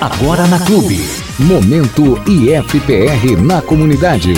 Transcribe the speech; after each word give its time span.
Agora 0.00 0.46
na 0.46 0.64
Clube. 0.64 1.00
Momento 1.40 2.22
IFPR 2.24 3.36
na 3.42 3.60
comunidade. 3.60 4.32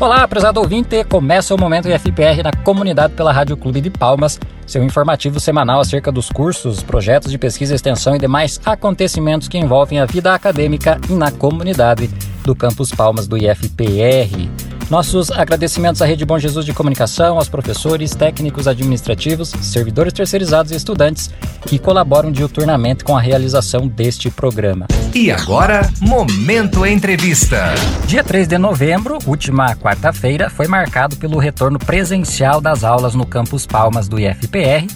Olá, 0.00 0.26
prezado 0.26 0.58
ouvinte. 0.58 1.04
Começa 1.04 1.54
o 1.54 1.58
Momento 1.58 1.88
IFPR 1.88 2.42
na 2.42 2.50
comunidade 2.64 3.14
pela 3.14 3.30
Rádio 3.30 3.56
Clube 3.56 3.80
de 3.80 3.88
Palmas, 3.88 4.40
seu 4.66 4.82
informativo 4.82 5.38
semanal 5.38 5.78
acerca 5.78 6.10
dos 6.10 6.28
cursos, 6.28 6.82
projetos 6.82 7.30
de 7.30 7.38
pesquisa 7.38 7.76
extensão 7.76 8.16
e 8.16 8.18
demais 8.18 8.60
acontecimentos 8.66 9.46
que 9.46 9.58
envolvem 9.58 10.00
a 10.00 10.06
vida 10.06 10.34
acadêmica 10.34 11.00
e 11.08 11.12
na 11.12 11.30
comunidade 11.30 12.10
do 12.44 12.52
Campus 12.52 12.90
Palmas 12.90 13.28
do 13.28 13.38
IFPR. 13.38 14.63
Nossos 14.94 15.28
agradecimentos 15.32 16.00
à 16.00 16.06
Rede 16.06 16.24
Bom 16.24 16.38
Jesus 16.38 16.64
de 16.64 16.72
Comunicação, 16.72 17.36
aos 17.36 17.48
professores, 17.48 18.14
técnicos 18.14 18.68
administrativos, 18.68 19.48
servidores 19.60 20.12
terceirizados 20.12 20.70
e 20.70 20.76
estudantes 20.76 21.34
que 21.66 21.80
colaboram 21.80 22.30
diuturnamente 22.30 23.02
com 23.02 23.16
a 23.16 23.20
realização 23.20 23.88
deste 23.88 24.30
programa. 24.30 24.86
E 25.12 25.32
agora, 25.32 25.90
Momento 26.00 26.86
Entrevista. 26.86 27.74
Dia 28.06 28.22
3 28.22 28.46
de 28.46 28.56
novembro, 28.56 29.18
última 29.26 29.74
quarta-feira, 29.74 30.48
foi 30.48 30.68
marcado 30.68 31.16
pelo 31.16 31.40
retorno 31.40 31.76
presencial 31.76 32.60
das 32.60 32.84
aulas 32.84 33.16
no 33.16 33.26
Campus 33.26 33.66
Palmas 33.66 34.06
do 34.06 34.16
IFPR, 34.20 34.86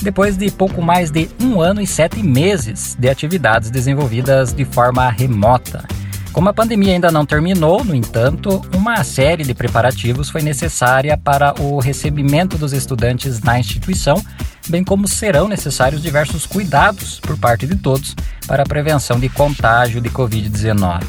depois 0.00 0.36
de 0.36 0.52
pouco 0.52 0.80
mais 0.80 1.10
de 1.10 1.28
um 1.42 1.60
ano 1.60 1.80
e 1.80 1.86
sete 1.86 2.22
meses 2.22 2.96
de 2.96 3.08
atividades 3.08 3.72
desenvolvidas 3.72 4.52
de 4.52 4.64
forma 4.64 5.10
remota. 5.10 5.97
Como 6.38 6.50
a 6.50 6.54
pandemia 6.54 6.92
ainda 6.92 7.10
não 7.10 7.26
terminou, 7.26 7.84
no 7.84 7.96
entanto, 7.96 8.62
uma 8.72 9.02
série 9.02 9.42
de 9.42 9.52
preparativos 9.52 10.30
foi 10.30 10.40
necessária 10.40 11.18
para 11.18 11.52
o 11.60 11.80
recebimento 11.80 12.56
dos 12.56 12.72
estudantes 12.72 13.40
na 13.40 13.58
instituição, 13.58 14.24
bem 14.68 14.84
como 14.84 15.08
serão 15.08 15.48
necessários 15.48 16.00
diversos 16.00 16.46
cuidados 16.46 17.18
por 17.18 17.36
parte 17.36 17.66
de 17.66 17.74
todos 17.74 18.14
para 18.46 18.62
a 18.62 18.66
prevenção 18.66 19.18
de 19.18 19.28
contágio 19.28 20.00
de 20.00 20.10
Covid-19. 20.10 21.02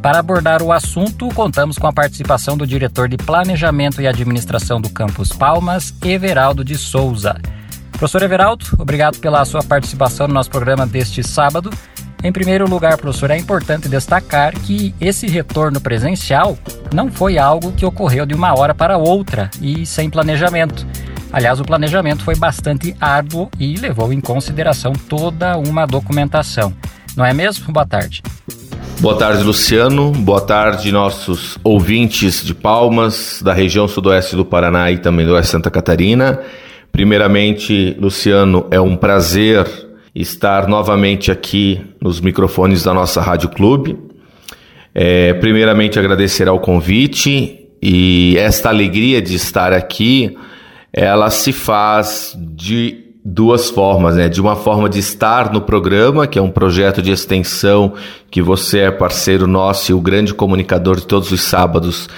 Para 0.00 0.20
abordar 0.20 0.62
o 0.62 0.72
assunto, 0.72 1.28
contamos 1.30 1.76
com 1.76 1.88
a 1.88 1.92
participação 1.92 2.56
do 2.56 2.64
diretor 2.64 3.08
de 3.08 3.16
Planejamento 3.16 4.00
e 4.00 4.06
Administração 4.06 4.80
do 4.80 4.90
Campus 4.90 5.30
Palmas, 5.30 5.92
Everaldo 6.04 6.64
de 6.64 6.76
Souza. 6.76 7.36
Professor 7.90 8.22
Everaldo, 8.22 8.64
obrigado 8.78 9.18
pela 9.18 9.44
sua 9.44 9.60
participação 9.60 10.28
no 10.28 10.34
nosso 10.34 10.50
programa 10.50 10.86
deste 10.86 11.20
sábado. 11.24 11.68
Em 12.22 12.32
primeiro 12.32 12.68
lugar, 12.68 12.96
professor, 12.96 13.30
é 13.30 13.38
importante 13.38 13.88
destacar 13.88 14.52
que 14.52 14.92
esse 15.00 15.26
retorno 15.28 15.80
presencial 15.80 16.58
não 16.92 17.10
foi 17.10 17.38
algo 17.38 17.70
que 17.72 17.86
ocorreu 17.86 18.26
de 18.26 18.34
uma 18.34 18.58
hora 18.58 18.74
para 18.74 18.98
outra 18.98 19.48
e 19.62 19.86
sem 19.86 20.10
planejamento. 20.10 20.84
Aliás, 21.32 21.60
o 21.60 21.64
planejamento 21.64 22.24
foi 22.24 22.34
bastante 22.34 22.96
árduo 23.00 23.48
e 23.58 23.76
levou 23.76 24.12
em 24.12 24.20
consideração 24.20 24.92
toda 24.92 25.56
uma 25.56 25.86
documentação. 25.86 26.72
Não 27.16 27.24
é 27.24 27.32
mesmo? 27.32 27.72
Boa 27.72 27.86
tarde. 27.86 28.22
Boa 29.00 29.16
tarde, 29.16 29.44
Luciano. 29.44 30.10
Boa 30.10 30.40
tarde, 30.40 30.90
nossos 30.90 31.56
ouvintes 31.62 32.44
de 32.44 32.52
Palmas, 32.52 33.40
da 33.44 33.52
região 33.52 33.86
sudoeste 33.86 34.34
do 34.34 34.44
Paraná 34.44 34.90
e 34.90 34.98
também 34.98 35.24
do 35.24 35.34
oeste 35.34 35.52
Santa 35.52 35.70
Catarina. 35.70 36.40
Primeiramente, 36.90 37.96
Luciano, 38.00 38.66
é 38.72 38.80
um 38.80 38.96
prazer 38.96 39.87
estar 40.20 40.66
novamente 40.66 41.30
aqui 41.30 41.80
nos 42.00 42.20
microfones 42.20 42.82
da 42.82 42.92
nossa 42.92 43.20
Rádio 43.20 43.48
Clube. 43.50 43.96
É, 44.92 45.32
primeiramente, 45.34 45.98
agradecer 45.98 46.48
ao 46.48 46.58
convite 46.58 47.68
e 47.80 48.36
esta 48.36 48.68
alegria 48.68 49.22
de 49.22 49.36
estar 49.36 49.72
aqui, 49.72 50.36
ela 50.92 51.30
se 51.30 51.52
faz 51.52 52.36
de 52.36 53.04
duas 53.24 53.70
formas, 53.70 54.16
né? 54.16 54.28
De 54.28 54.40
uma 54.40 54.56
forma 54.56 54.88
de 54.88 54.98
estar 54.98 55.52
no 55.52 55.60
programa, 55.60 56.26
que 56.26 56.38
é 56.38 56.42
um 56.42 56.50
projeto 56.50 57.00
de 57.00 57.12
extensão 57.12 57.94
que 58.28 58.42
você 58.42 58.80
é 58.80 58.90
parceiro 58.90 59.46
nosso 59.46 59.92
e 59.92 59.94
o 59.94 60.00
grande 60.00 60.34
comunicador 60.34 60.96
de 60.96 61.06
todos 61.06 61.30
os 61.30 61.42
sábados 61.42 62.08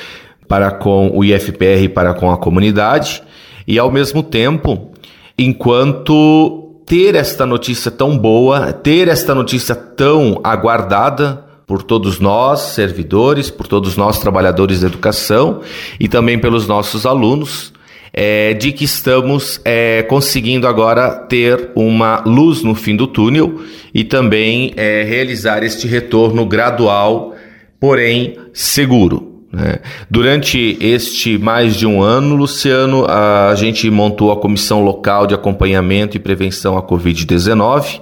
para 0.48 0.70
com 0.70 1.10
o 1.12 1.22
IFPR 1.22 1.82
e 1.82 1.88
para 1.88 2.14
com 2.14 2.30
a 2.30 2.38
comunidade, 2.38 3.22
e 3.66 3.78
ao 3.78 3.90
mesmo 3.90 4.22
tempo, 4.22 4.90
enquanto 5.38 6.69
ter 6.90 7.14
esta 7.14 7.46
notícia 7.46 7.88
tão 7.88 8.18
boa, 8.18 8.72
ter 8.72 9.06
esta 9.06 9.32
notícia 9.32 9.76
tão 9.76 10.40
aguardada 10.42 11.44
por 11.64 11.84
todos 11.84 12.18
nós, 12.18 12.62
servidores, 12.62 13.48
por 13.48 13.68
todos 13.68 13.96
nós, 13.96 14.18
trabalhadores 14.18 14.80
da 14.80 14.88
educação 14.88 15.60
e 16.00 16.08
também 16.08 16.36
pelos 16.36 16.66
nossos 16.66 17.06
alunos, 17.06 17.72
é, 18.12 18.54
de 18.54 18.72
que 18.72 18.82
estamos 18.82 19.60
é, 19.64 20.02
conseguindo 20.02 20.66
agora 20.66 21.10
ter 21.10 21.70
uma 21.76 22.24
luz 22.26 22.64
no 22.64 22.74
fim 22.74 22.96
do 22.96 23.06
túnel 23.06 23.60
e 23.94 24.02
também 24.02 24.72
é, 24.76 25.04
realizar 25.04 25.62
este 25.62 25.86
retorno 25.86 26.44
gradual, 26.44 27.36
porém 27.78 28.36
seguro. 28.52 29.29
Né? 29.52 29.78
Durante 30.08 30.78
este 30.80 31.36
mais 31.38 31.74
de 31.74 31.86
um 31.86 32.02
ano, 32.02 32.36
Luciano, 32.36 33.04
a 33.08 33.54
gente 33.56 33.90
montou 33.90 34.30
a 34.30 34.36
Comissão 34.36 34.82
Local 34.82 35.26
de 35.26 35.34
Acompanhamento 35.34 36.16
e 36.16 36.20
Prevenção 36.20 36.78
à 36.78 36.82
Covid-19. 36.82 38.00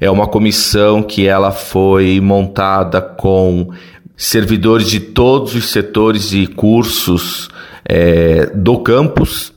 É 0.00 0.10
uma 0.10 0.26
comissão 0.26 1.02
que 1.02 1.26
ela 1.26 1.50
foi 1.50 2.20
montada 2.20 3.00
com 3.00 3.70
servidores 4.16 4.88
de 4.88 5.00
todos 5.00 5.54
os 5.54 5.70
setores 5.70 6.32
e 6.32 6.46
cursos 6.46 7.48
é, 7.84 8.46
do 8.54 8.78
campus, 8.78 9.52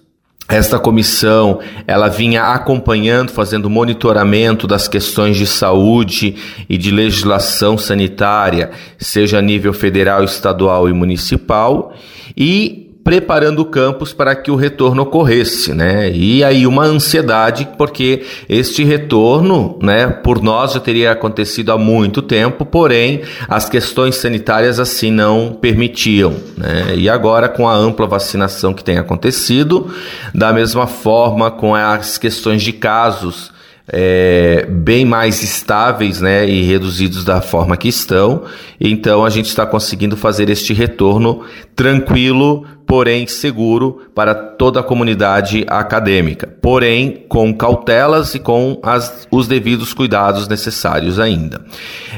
esta 0.49 0.79
comissão, 0.79 1.59
ela 1.85 2.07
vinha 2.07 2.41
acompanhando, 2.41 3.31
fazendo 3.31 3.69
monitoramento 3.69 4.65
das 4.65 4.87
questões 4.87 5.37
de 5.37 5.45
saúde 5.45 6.35
e 6.67 6.75
de 6.75 6.89
legislação 6.89 7.77
sanitária, 7.77 8.71
seja 8.97 9.37
a 9.37 9.41
nível 9.41 9.73
federal, 9.73 10.23
estadual 10.23 10.89
e 10.89 10.93
municipal, 10.93 11.93
e 12.35 12.88
preparando 13.09 13.63
o 13.63 13.65
campus 13.65 14.13
para 14.13 14.35
que 14.35 14.51
o 14.51 14.55
retorno 14.55 15.01
ocorresse, 15.01 15.73
né? 15.73 16.11
E 16.11 16.43
aí 16.43 16.67
uma 16.67 16.83
ansiedade, 16.83 17.67
porque 17.75 18.23
este 18.47 18.83
retorno, 18.83 19.79
né, 19.81 20.05
por 20.07 20.43
nós 20.43 20.73
já 20.73 20.79
teria 20.79 21.13
acontecido 21.13 21.71
há 21.71 21.77
muito 21.79 22.21
tempo, 22.21 22.63
porém 22.63 23.21
as 23.47 23.67
questões 23.67 24.15
sanitárias 24.17 24.79
assim 24.79 25.09
não 25.09 25.57
permitiam, 25.59 26.35
né? 26.55 26.93
E 26.95 27.09
agora 27.09 27.49
com 27.49 27.67
a 27.67 27.73
ampla 27.73 28.05
vacinação 28.05 28.75
que 28.75 28.83
tem 28.83 28.99
acontecido, 28.99 29.91
da 30.31 30.53
mesma 30.53 30.85
forma 30.85 31.49
com 31.49 31.73
as 31.73 32.19
questões 32.19 32.61
de 32.61 32.73
casos 32.73 33.51
é, 33.91 34.65
bem 34.69 35.03
mais 35.03 35.41
estáveis 35.41 36.21
né, 36.21 36.47
e 36.47 36.63
reduzidos 36.63 37.23
da 37.23 37.41
forma 37.41 37.75
que 37.75 37.87
estão. 37.87 38.43
Então 38.79 39.25
a 39.25 39.29
gente 39.29 39.47
está 39.47 39.65
conseguindo 39.65 40.15
fazer 40.15 40.49
este 40.49 40.73
retorno 40.73 41.41
tranquilo, 41.75 42.65
porém 42.85 43.25
seguro 43.27 44.01
para 44.13 44.33
toda 44.35 44.79
a 44.79 44.83
comunidade 44.83 45.65
acadêmica, 45.67 46.47
porém 46.61 47.25
com 47.27 47.53
cautelas 47.53 48.35
e 48.35 48.39
com 48.39 48.79
as, 48.83 49.27
os 49.31 49.47
devidos 49.47 49.93
cuidados 49.93 50.47
necessários 50.47 51.19
ainda. 51.19 51.65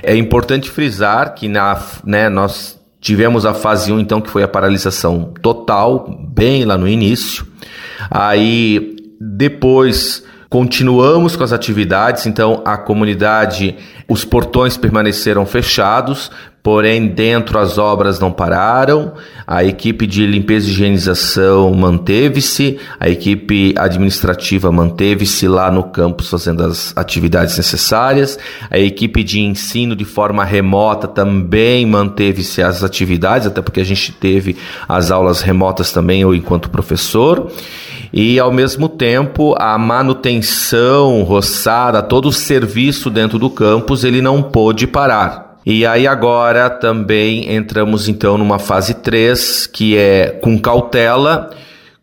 É 0.04 0.16
importante 0.16 0.70
frisar 0.70 1.34
que 1.34 1.48
na, 1.48 1.82
né, 2.06 2.30
nós 2.30 2.80
tivemos 3.00 3.46
a 3.46 3.54
fase 3.54 3.92
1, 3.92 4.00
então, 4.00 4.22
que 4.22 4.30
foi 4.30 4.44
a 4.44 4.48
paralisação 4.48 5.34
total, 5.42 6.08
bem 6.32 6.66
lá 6.66 6.78
no 6.78 6.88
início. 6.88 7.46
Aí 8.10 8.96
depois 9.20 10.24
Continuamos 10.52 11.38
com 11.38 11.46
as 11.46 11.54
atividades, 11.54 12.26
então 12.26 12.62
a 12.66 12.76
comunidade, 12.76 13.78
os 14.06 14.26
portões 14.26 14.76
permaneceram 14.76 15.46
fechados, 15.46 16.30
porém 16.62 17.08
dentro 17.08 17.58
as 17.58 17.78
obras 17.78 18.20
não 18.20 18.34
pararam, 18.34 19.14
a 19.48 19.64
equipe 19.64 20.06
de 20.06 20.26
limpeza 20.26 20.68
e 20.68 20.72
higienização 20.72 21.74
manteve-se, 21.74 22.78
a 23.00 23.08
equipe 23.08 23.74
administrativa 23.78 24.70
manteve-se 24.74 25.48
lá 25.48 25.72
no 25.72 25.84
campus 25.84 26.30
fazendo 26.30 26.66
as 26.66 26.92
atividades 26.98 27.56
necessárias, 27.56 28.38
a 28.70 28.78
equipe 28.78 29.24
de 29.24 29.40
ensino 29.40 29.96
de 29.96 30.04
forma 30.04 30.44
remota 30.44 31.08
também 31.08 31.86
manteve-se 31.86 32.62
as 32.62 32.84
atividades, 32.84 33.48
até 33.48 33.62
porque 33.62 33.80
a 33.80 33.86
gente 33.86 34.12
teve 34.12 34.58
as 34.86 35.12
aulas 35.12 35.40
remotas 35.40 35.94
também, 35.94 36.24
eu 36.24 36.36
enquanto 36.36 36.70
professor 36.70 37.50
e 38.14 38.40
ao 38.40 38.52
mesmo 38.52 38.90
tempo 38.90 39.56
a 39.58 39.78
manutenção, 39.78 41.24
roçada, 41.24 42.02
todo 42.02 42.28
o 42.28 42.34
serviço 42.34 43.10
dentro 43.10 43.40
do 43.40 43.50
campus 43.50 44.04
ele 44.04 44.22
não 44.22 44.42
pôde 44.42 44.88
parar. 44.88 45.60
E 45.66 45.86
aí 45.86 46.08
agora 46.08 46.70
também 46.70 47.54
entramos 47.54 48.10
então 48.10 48.38
numa 48.38 48.58
fase 48.58 48.96
3, 48.96 49.68
que 49.68 49.96
é 49.96 50.40
com 50.42 50.58
cautela, 50.60 51.52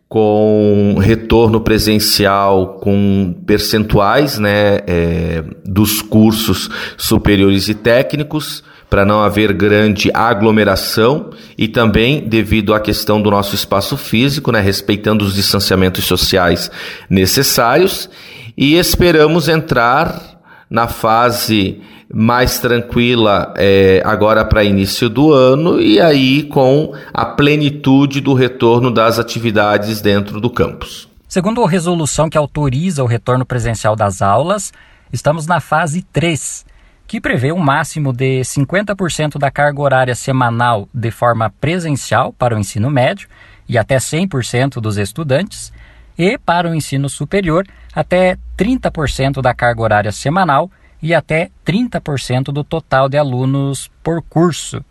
com 0.07 0.95
retorno 0.99 1.59
presencial, 1.61 2.79
com 2.81 3.35
percentuais 3.45 4.39
né, 4.39 4.79
é, 4.87 5.43
dos 5.65 6.01
cursos 6.01 6.69
superiores 6.97 7.67
e 7.67 7.75
técnicos, 7.75 8.63
para 8.89 9.05
não 9.05 9.21
haver 9.21 9.53
grande 9.53 10.09
aglomeração 10.13 11.29
e 11.57 11.67
também 11.67 12.27
devido 12.27 12.73
à 12.73 12.79
questão 12.79 13.21
do 13.21 13.29
nosso 13.29 13.53
espaço 13.53 13.95
físico, 13.95 14.51
né, 14.51 14.59
respeitando 14.59 15.23
os 15.23 15.35
distanciamentos 15.35 16.05
sociais 16.05 16.71
necessários 17.09 18.09
e 18.57 18.75
esperamos 18.75 19.47
entrar 19.47 20.39
na 20.69 20.87
fase 20.87 21.81
mais 22.11 22.57
tranquila 22.57 23.53
é, 23.55 24.01
agora 24.03 24.43
para 24.43 24.63
início 24.63 25.07
do 25.07 25.31
ano 25.31 25.79
e 25.79 26.01
aí 26.01 26.43
com 26.43 26.93
a 27.13 27.25
plenitude 27.25 28.19
do 28.19 28.33
retorno 28.33 28.91
das 28.91 29.19
atividades 29.19 30.01
dentro 30.01 30.41
do 30.41 30.49
campus. 30.49 31.07
Segundo 31.27 31.63
a 31.63 31.69
resolução 31.69 32.27
que 32.27 32.37
autoriza 32.37 33.03
o 33.03 33.07
retorno 33.07 33.45
presencial 33.45 33.95
das 33.95 34.19
aulas, 34.19 34.73
estamos 35.13 35.45
na 35.45 35.59
fase 35.59 36.01
3, 36.11 36.65
que 37.09 37.19
prevê 37.19 37.51
um 37.51 37.57
máximo 37.57 38.13
de 38.13 38.41
50% 38.41 39.39
da 39.39 39.49
carga 39.49 39.81
horária 39.81 40.13
semanal 40.13 40.87
de 40.93 41.09
forma 41.09 41.51
presencial 41.59 42.31
para 42.31 42.55
o 42.55 42.59
ensino 42.59 42.87
médio 42.91 43.27
e 43.67 43.79
até 43.79 43.97
100% 43.97 44.79
dos 44.79 44.95
estudantes, 44.95 45.73
e 46.15 46.37
para 46.37 46.69
o 46.69 46.75
ensino 46.75 47.09
superior, 47.09 47.65
até 47.95 48.37
30% 48.55 49.41
da 49.41 49.55
carga 49.55 49.81
horária 49.81 50.11
semanal 50.11 50.69
e 51.01 51.15
até 51.15 51.49
30% 51.65 52.51
do 52.51 52.63
total 52.63 53.09
de 53.09 53.17
alunos 53.17 53.89
por 54.03 54.21
curso. 54.21 54.85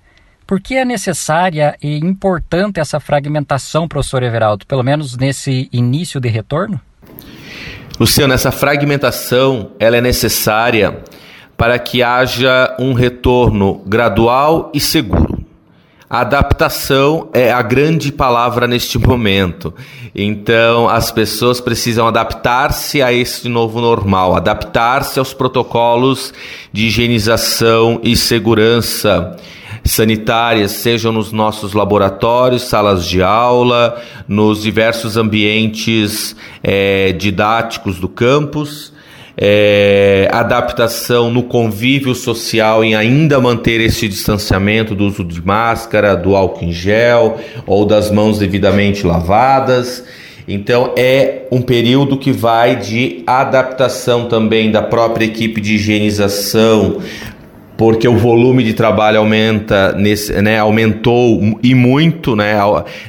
Por 0.44 0.60
que 0.60 0.74
é 0.74 0.84
necessária 0.84 1.76
e 1.80 1.98
importante 1.98 2.80
essa 2.80 2.98
fragmentação, 2.98 3.86
professor 3.86 4.24
Everaldo, 4.24 4.66
pelo 4.66 4.82
menos 4.82 5.16
nesse 5.16 5.68
início 5.72 6.18
de 6.18 6.28
retorno? 6.28 6.80
Luciano, 8.00 8.34
essa 8.34 8.50
fragmentação 8.50 9.70
ela 9.78 9.96
é 9.96 10.00
necessária 10.00 11.00
para 11.58 11.76
que 11.76 12.04
haja 12.04 12.76
um 12.78 12.92
retorno 12.92 13.82
gradual 13.84 14.70
e 14.72 14.78
seguro. 14.78 15.44
Adaptação 16.08 17.28
é 17.34 17.52
a 17.52 17.60
grande 17.60 18.12
palavra 18.12 18.68
neste 18.68 18.96
momento. 18.96 19.74
Então, 20.14 20.88
as 20.88 21.10
pessoas 21.10 21.60
precisam 21.60 22.06
adaptar-se 22.06 23.02
a 23.02 23.12
esse 23.12 23.48
novo 23.48 23.80
normal, 23.80 24.36
adaptar-se 24.36 25.18
aos 25.18 25.34
protocolos 25.34 26.32
de 26.72 26.86
higienização 26.86 28.00
e 28.04 28.16
segurança 28.16 29.36
sanitárias, 29.84 30.72
sejam 30.72 31.10
nos 31.10 31.32
nossos 31.32 31.72
laboratórios, 31.72 32.62
salas 32.62 33.04
de 33.04 33.22
aula, 33.22 34.00
nos 34.28 34.62
diversos 34.62 35.16
ambientes 35.16 36.36
é, 36.62 37.12
didáticos 37.12 37.98
do 37.98 38.08
campus 38.08 38.92
é, 39.40 40.28
adaptação 40.32 41.30
no 41.30 41.44
convívio 41.44 42.12
social 42.12 42.82
em 42.82 42.96
ainda 42.96 43.40
manter 43.40 43.80
esse 43.80 44.08
distanciamento 44.08 44.96
do 44.96 45.04
uso 45.06 45.22
de 45.22 45.40
máscara, 45.40 46.16
do 46.16 46.34
álcool 46.34 46.64
em 46.64 46.72
gel 46.72 47.38
ou 47.64 47.86
das 47.86 48.10
mãos 48.10 48.38
devidamente 48.40 49.06
lavadas. 49.06 50.04
Então 50.48 50.94
é 50.96 51.42
um 51.52 51.62
período 51.62 52.16
que 52.16 52.32
vai 52.32 52.74
de 52.76 53.22
adaptação 53.26 54.26
também 54.26 54.72
da 54.72 54.82
própria 54.82 55.26
equipe 55.26 55.60
de 55.60 55.74
higienização, 55.74 57.00
porque 57.78 58.08
o 58.08 58.16
volume 58.16 58.64
de 58.64 58.74
trabalho 58.74 59.20
aumenta 59.20 59.92
nesse, 59.92 60.32
né, 60.42 60.58
aumentou 60.58 61.40
e 61.62 61.76
muito 61.76 62.34
né, 62.34 62.56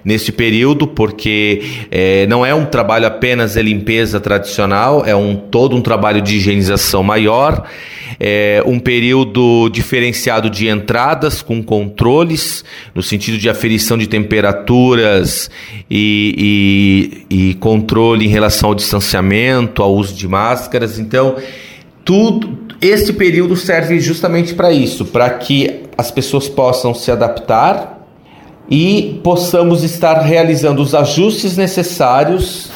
nesse 0.06 0.32
período, 0.32 0.86
porque 0.86 1.64
é, 1.90 2.28
não 2.28 2.46
é 2.46 2.54
um 2.54 2.66
trabalho 2.66 3.08
apenas 3.08 3.56
de 3.56 3.64
limpeza 3.64 4.20
tradicional, 4.20 5.04
é 5.04 5.16
um 5.16 5.36
todo 5.36 5.76
um 5.76 5.82
trabalho 5.82 6.22
de 6.22 6.36
higienização 6.36 7.02
maior, 7.02 7.68
é 8.20 8.62
um 8.64 8.78
período 8.78 9.70
diferenciado 9.70 10.52
de 10.52 10.68
entradas 10.68 11.42
com 11.42 11.64
controles, 11.64 12.64
no 12.94 13.02
sentido 13.02 13.40
de 13.40 13.50
aferição 13.50 13.98
de 13.98 14.06
temperaturas 14.06 15.50
e, 15.90 17.26
e, 17.32 17.50
e 17.50 17.54
controle 17.56 18.24
em 18.24 18.30
relação 18.30 18.70
ao 18.70 18.76
distanciamento, 18.76 19.82
ao 19.82 19.96
uso 19.96 20.14
de 20.14 20.28
máscaras, 20.28 21.00
então 21.00 21.38
tudo 22.06 22.69
este 22.82 23.12
período 23.12 23.56
serve 23.56 24.00
justamente 24.00 24.54
para 24.54 24.72
isso, 24.72 25.06
para 25.06 25.30
que 25.32 25.84
as 25.98 26.12
pessoas 26.12 26.48
possam 26.48 26.94
se 26.94 27.12
adaptar 27.12 28.08
e 28.70 29.20
possamos 29.24 29.84
estar 29.84 30.20
realizando 30.22 30.82
os 30.82 30.96
ajustes 30.96 31.58
necessários 31.58 32.72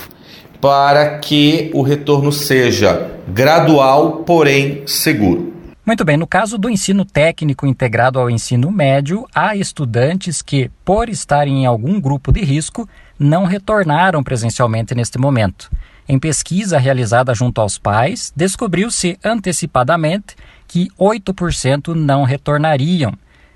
para 0.60 1.20
que 1.20 1.70
o 1.74 1.82
retorno 1.82 2.32
seja 2.32 3.12
gradual, 3.28 4.24
porém 4.26 4.84
seguro. 4.86 5.54
Muito 5.86 6.06
bem, 6.06 6.16
no 6.16 6.26
caso 6.26 6.58
do 6.58 6.70
ensino 6.70 7.04
técnico 7.04 7.68
integrado 7.68 8.18
ao 8.18 8.30
ensino 8.30 8.72
médio, 8.72 9.26
há 9.36 9.56
estudantes 9.56 10.42
que, 10.42 10.72
por 10.86 11.10
estarem 11.10 11.64
em 11.64 11.66
algum 11.66 12.00
grupo 12.00 12.32
de 12.32 12.42
risco, 12.42 12.88
não 13.20 13.44
retornaram 13.44 14.24
presencialmente 14.24 14.96
neste 14.96 15.18
momento. 15.18 15.70
Em 16.08 16.20
pesquisa 16.20 16.78
realizada 16.78 17.34
junto 17.34 17.62
aos 17.62 17.78
pais, 17.78 18.34
descobriu-se 18.36 19.18
antecipadamente 19.24 20.36
que 20.68 20.90
8% 21.00 21.94
não 21.96 22.24
retornariam. 22.24 23.14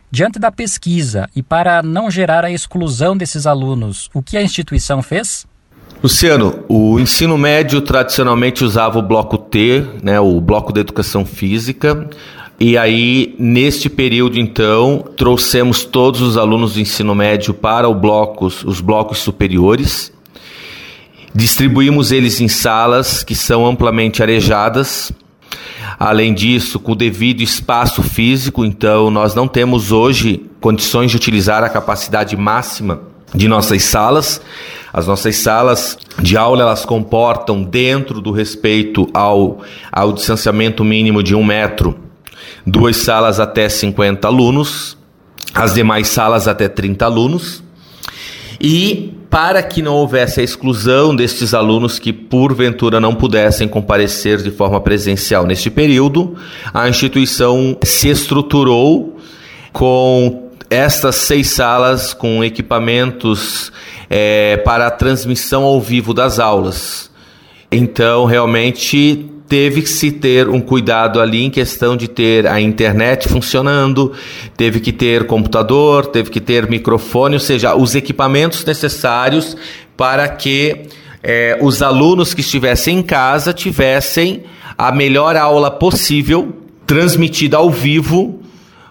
Diante 0.10 0.40
da 0.40 0.52
pesquisa 0.52 1.30
e 1.36 1.44
para 1.44 1.84
não 1.84 2.10
gerar 2.10 2.46
a 2.46 2.52
exclusão 2.52 3.18
desses 3.18 3.46
alunos, 3.46 4.10
o 4.14 4.22
que 4.22 4.38
a 4.38 4.42
instituição 4.42 5.02
fez? 5.02 5.46
Luciano, 6.02 6.64
o 6.70 7.00
ensino 7.00 7.38
médio 7.38 7.82
tradicionalmente 7.82 8.64
usava 8.64 9.00
o 9.00 9.02
bloco 9.02 9.38
T, 9.38 9.84
né, 10.02 10.20
o 10.20 10.40
bloco 10.40 10.72
de 10.72 10.80
educação 10.80 11.26
física, 11.26 12.08
e 12.60 12.76
aí, 12.76 13.36
neste 13.38 13.88
período, 13.88 14.40
então, 14.40 15.06
trouxemos 15.16 15.86
todos 15.86 16.22
os 16.22 16.38
alunos 16.38 16.74
do 16.74 16.80
ensino 16.80 17.14
médio 17.14 17.54
para 17.54 17.88
blocos, 17.92 18.64
os 18.64 18.82
blocos 18.82 19.20
superiores. 19.20 20.12
Distribuímos 21.38 22.12
eles 22.12 22.42
em 22.42 22.48
salas 22.48 23.24
que 23.24 23.36
são 23.36 23.64
amplamente 23.64 24.24
arejadas. 24.24 25.12
Além 26.00 26.34
disso, 26.34 26.80
com 26.80 26.94
o 26.94 26.96
devido 26.96 27.42
espaço 27.42 28.02
físico, 28.02 28.66
então 28.66 29.12
nós 29.12 29.36
não 29.36 29.48
temos 29.48 29.92
hoje 29.92 30.44
condições 30.60 31.12
de 31.12 31.18
utilizar 31.18 31.64
a 31.64 31.70
capacidade 31.70 32.36
máxima 32.36 33.04
de 33.36 33.48
nossas 33.48 33.84
salas. 33.84 34.42
As 34.92 35.06
nossas 35.06 35.36
salas 35.36 35.96
de 36.20 36.36
aula 36.36 36.64
elas 36.64 36.86
comportam, 36.86 37.62
dentro 37.62 38.20
do 38.20 38.32
respeito 38.32 39.08
ao, 39.14 39.60
ao 39.92 40.14
distanciamento 40.14 40.84
mínimo 40.84 41.22
de 41.22 41.36
um 41.36 41.44
metro, 41.44 42.00
duas 42.66 42.98
salas 42.98 43.40
até 43.40 43.70
50 43.70 44.28
alunos, 44.28 44.98
as 45.54 45.76
demais 45.76 46.08
salas 46.08 46.48
até 46.48 46.68
30 46.68 47.06
alunos. 47.06 47.64
E 48.60 49.17
para 49.30 49.62
que 49.62 49.82
não 49.82 49.96
houvesse 49.96 50.40
a 50.40 50.44
exclusão 50.44 51.16
destes 51.16 51.54
alunos 51.54 52.00
que 52.00 52.14
porventura 52.14 53.00
não 53.00 53.14
pudessem 53.14 53.68
comparecer 53.68 54.42
de 54.42 54.52
forma 54.52 54.80
presencial 54.80 55.46
neste 55.46 55.70
período, 55.70 56.36
a 56.74 56.88
instituição 56.88 57.78
se 57.84 58.10
estruturou 58.10 59.18
com 59.74 60.50
estas 60.70 61.16
seis 61.16 61.48
salas 61.48 62.14
com 62.14 62.44
equipamentos 62.44 63.72
é, 64.10 64.58
para 64.58 64.88
a 64.88 64.92
transmissão 64.92 65.64
ao 65.64 65.80
vivo 65.80 66.14
das 66.14 66.40
aulas. 66.40 67.12
Então, 67.72 68.26
realmente 68.26 69.30
teve 69.48 69.82
que 69.82 69.90
se 69.90 70.12
ter 70.12 70.50
um 70.50 70.60
cuidado 70.60 71.22
ali 71.22 71.44
em 71.44 71.50
questão 71.50 71.96
de 71.96 72.08
ter 72.08 72.46
a 72.48 72.60
internet 72.60 73.30
funcionando, 73.30 74.12
teve 74.56 74.80
que 74.80 74.92
ter 74.92 75.26
computador, 75.26 76.08
teve 76.08 76.30
que 76.30 76.42
ter 76.42 76.70
microfone, 76.70 77.36
ou 77.36 77.40
seja, 77.40 77.76
os 77.76 77.96
equipamentos 77.96 78.64
necessários 78.66 79.56
para 79.96 80.28
que 80.28 80.88
é, 81.24 81.58
os 81.62 81.82
alunos 81.82 82.34
que 82.34 82.42
estivessem 82.42 83.00
em 83.00 83.04
casa 83.04 83.54
tivessem 83.54 84.44
a 84.78 84.92
melhor 84.92 85.36
aula 85.36 85.72
possível 85.72 86.54
transmitida 86.86 87.58
ao 87.58 87.70
vivo. 87.70 88.42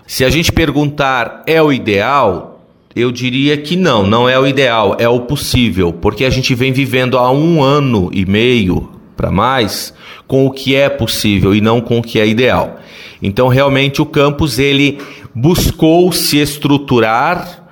Se 0.07 0.25
a 0.25 0.31
gente 0.31 0.53
perguntar 0.53 1.43
é 1.47 1.63
o 1.63 1.73
ideal, 1.73 2.65
eu 2.95 3.13
diria 3.13 3.57
que 3.57 3.77
não, 3.77 4.07
não 4.07 4.29
é 4.29 4.39
o 4.39 4.47
ideal, 4.47 4.97
é 4.99 5.09
o 5.09 5.21
possível, 5.21 5.93
porque 5.93 6.25
a 6.25 6.31
gente 6.31 6.55
vem 6.55 6.73
vivendo 6.73 7.19
há 7.19 7.31
um 7.31 7.63
ano 7.63 8.09
e 8.13 8.25
meio 8.25 8.96
para 9.17 9.31
mais 9.31 9.95
com 10.27 10.47
o 10.47 10.51
que 10.51 10.75
é 10.75 10.89
possível 10.89 11.55
e 11.55 11.61
não 11.61 11.81
com 11.81 11.99
o 11.99 12.03
que 12.03 12.21
é 12.21 12.27
ideal. 12.27 12.79
Então, 13.23 13.49
realmente, 13.49 14.03
o 14.03 14.07
campus 14.07 14.59
ele 14.59 14.99
buscou 15.35 16.13
se 16.13 16.39
estruturar 16.39 17.65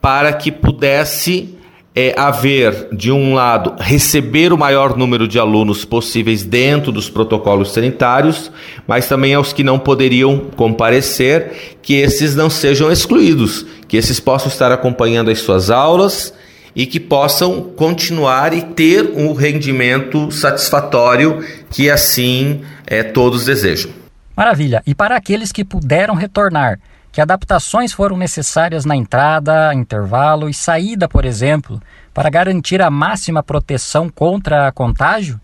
para 0.00 0.32
que 0.32 0.50
pudesse 0.50 1.56
é, 1.94 2.14
haver, 2.16 2.88
de 2.92 3.10
um 3.10 3.34
lado, 3.34 3.74
receber 3.78 4.52
o 4.52 4.58
maior 4.58 4.96
número 4.96 5.26
de 5.26 5.38
alunos 5.38 5.84
possíveis 5.84 6.44
dentro 6.44 6.92
dos 6.92 7.08
protocolos 7.08 7.72
sanitários, 7.72 8.50
mas 8.86 9.08
também 9.08 9.32
aos 9.32 9.54
que 9.54 9.64
não 9.64 9.78
poderiam 9.78 10.38
comparecer, 10.56 11.78
que 11.80 11.94
esses 11.94 12.36
não 12.36 12.50
sejam 12.50 12.92
excluídos, 12.92 13.64
que 13.88 13.96
esses 13.96 14.20
possam 14.20 14.48
estar 14.48 14.70
acompanhando 14.70 15.30
as 15.30 15.38
suas 15.38 15.70
aulas 15.70 16.34
e 16.76 16.86
que 16.86 17.00
possam 17.00 17.62
continuar 17.62 18.52
e 18.52 18.60
ter 18.60 19.10
um 19.16 19.32
rendimento 19.32 20.30
satisfatório 20.30 21.42
que 21.70 21.88
assim 21.90 22.62
é, 22.86 23.02
todos 23.02 23.46
desejam. 23.46 23.90
Maravilha! 24.36 24.82
E 24.86 24.94
para 24.94 25.16
aqueles 25.16 25.50
que 25.50 25.64
puderam 25.64 26.14
retornar, 26.14 26.78
que 27.10 27.20
adaptações 27.22 27.94
foram 27.94 28.18
necessárias 28.18 28.84
na 28.84 28.94
entrada, 28.94 29.72
intervalo 29.72 30.50
e 30.50 30.54
saída, 30.54 31.08
por 31.08 31.24
exemplo, 31.24 31.80
para 32.12 32.28
garantir 32.28 32.82
a 32.82 32.90
máxima 32.90 33.42
proteção 33.42 34.10
contra 34.10 34.70
contágio? 34.70 35.40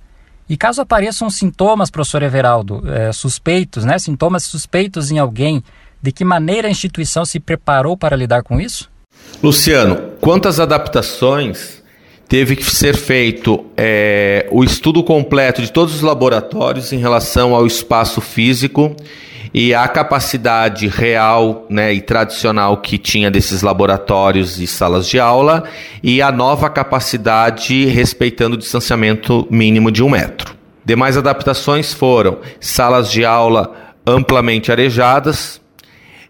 E 0.47 0.55
caso 0.55 0.83
apareçam 0.83 1.31
sintomas, 1.31 1.91
professor 1.91 2.23
Everaldo, 2.23 2.83
é, 2.93 3.11
suspeitos, 3.11 3.87
né, 3.87 3.99
sintomas 3.99 4.45
suspeitos 4.45 5.11
em 5.11 5.19
alguém, 5.19 5.65
de 6.03 6.13
que 6.13 6.27
maneira 6.27 6.69
a 6.69 6.71
instituição 6.71 7.25
se 7.25 7.41
preparou 7.41 7.97
para 7.97 8.17
lidar 8.17 8.43
com 8.43 8.61
isso? 8.61 8.92
Luciano, 9.41 10.13
quantas 10.21 10.59
adaptações 10.59 11.83
teve 12.29 12.57
que 12.57 12.65
ser 12.65 12.97
feito 12.97 13.67
é, 13.77 14.49
o 14.51 14.65
estudo 14.65 15.05
completo 15.05 15.61
de 15.61 15.71
todos 15.71 15.95
os 15.95 16.01
laboratórios 16.01 16.93
em 16.93 16.99
relação 16.99 17.55
ao 17.55 17.67
espaço 17.67 18.23
físico 18.23 18.97
e 19.53 19.75
a 19.75 19.87
capacidade 19.87 20.89
real 20.89 21.67
né, 21.69 21.93
e 21.93 22.01
tradicional 22.01 22.79
que 22.79 22.97
tinha 22.97 23.31
desses 23.31 23.61
laboratórios 23.61 24.59
e 24.59 24.67
salas 24.67 25.07
de 25.07 25.21
aula 25.21 25.65
e 26.03 26.23
a 26.23 26.33
nova 26.33 26.71
capacidade 26.71 27.85
respeitando 27.85 28.55
o 28.55 28.59
distanciamento 28.59 29.47
mínimo 29.51 29.91
de 29.91 30.03
um 30.03 30.09
metro. 30.09 30.55
Demais 30.85 31.19
adaptações 31.19 31.93
foram 31.93 32.39
salas 32.59 33.11
de 33.11 33.27
aula 33.27 33.75
amplamente 34.07 34.73
arejadas, 34.73 35.61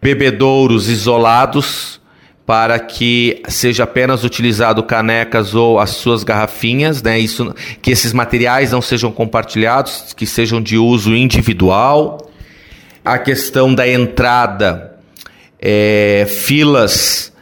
bebedouros 0.02 0.88
isolados 0.88 2.01
para 2.44 2.78
que 2.78 3.42
seja 3.48 3.84
apenas 3.84 4.24
utilizado 4.24 4.82
canecas 4.82 5.54
ou 5.54 5.78
as 5.78 5.90
suas 5.90 6.24
garrafinhas, 6.24 7.02
né? 7.02 7.18
Isso, 7.18 7.54
que 7.80 7.90
esses 7.90 8.12
materiais 8.12 8.72
não 8.72 8.82
sejam 8.82 9.12
compartilhados, 9.12 10.12
que 10.16 10.26
sejam 10.26 10.60
de 10.60 10.76
uso 10.76 11.14
individual. 11.14 12.30
A 13.04 13.18
questão 13.18 13.74
da 13.74 13.88
entrada, 13.88 14.96
é, 15.60 16.26
filas 16.28 17.32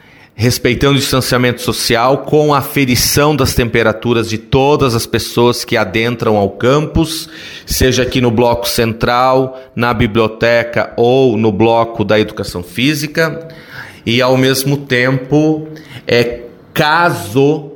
respeitando 0.41 0.95
o 0.95 0.99
distanciamento 0.99 1.61
social, 1.61 2.19
com 2.19 2.55
a 2.55 2.59
aferição 2.59 3.37
das 3.37 3.55
temperaturas 3.55 4.27
de 4.27 4.39
todas 4.39 4.95
as 4.95 5.05
pessoas 5.05 5.67
que 5.67 5.77
adentram 5.77 6.35
ao 6.39 6.49
campus, 6.49 7.29
seja 7.67 8.05
aqui 8.05 8.23
no 8.23 8.31
bloco 8.31 8.67
central, 8.67 9.61
na 9.77 9.93
biblioteca 9.93 10.95
ou 10.97 11.37
no 11.37 11.53
bloco 11.53 12.07
da 12.07 12.19
educação 12.19 12.63
física, 12.63 13.49
e 14.05 14.21
ao 14.21 14.37
mesmo 14.37 14.77
tempo, 14.77 15.69
é 16.07 16.41
caso 16.73 17.73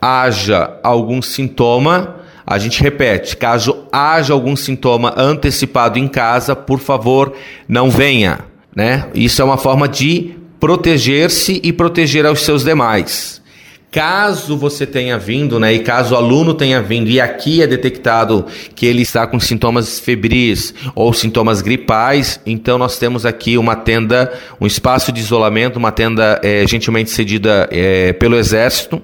haja 0.00 0.78
algum 0.82 1.20
sintoma, 1.20 2.16
a 2.46 2.58
gente 2.58 2.82
repete, 2.82 3.36
caso 3.36 3.84
haja 3.92 4.32
algum 4.32 4.56
sintoma 4.56 5.12
antecipado 5.16 5.98
em 5.98 6.08
casa, 6.08 6.56
por 6.56 6.78
favor, 6.78 7.34
não 7.68 7.90
venha, 7.90 8.40
né? 8.74 9.08
Isso 9.14 9.42
é 9.42 9.44
uma 9.44 9.58
forma 9.58 9.88
de 9.88 10.34
proteger-se 10.58 11.60
e 11.62 11.72
proteger 11.72 12.24
aos 12.24 12.40
seus 12.40 12.64
demais. 12.64 13.42
Caso 13.90 14.54
você 14.54 14.86
tenha 14.86 15.16
vindo, 15.18 15.58
né, 15.58 15.72
e 15.72 15.78
caso 15.78 16.14
o 16.14 16.16
aluno 16.18 16.52
tenha 16.52 16.82
vindo 16.82 17.08
e 17.08 17.18
aqui 17.18 17.62
é 17.62 17.66
detectado 17.66 18.44
que 18.74 18.84
ele 18.84 19.00
está 19.00 19.26
com 19.26 19.40
sintomas 19.40 19.98
febris 19.98 20.74
ou 20.94 21.10
sintomas 21.14 21.62
gripais, 21.62 22.38
então 22.44 22.76
nós 22.76 22.98
temos 22.98 23.24
aqui 23.24 23.56
uma 23.56 23.74
tenda, 23.74 24.30
um 24.60 24.66
espaço 24.66 25.10
de 25.10 25.20
isolamento, 25.20 25.76
uma 25.76 25.90
tenda 25.90 26.38
é, 26.44 26.66
gentilmente 26.66 27.10
cedida 27.10 27.66
é, 27.72 28.12
pelo 28.12 28.36
Exército, 28.36 29.00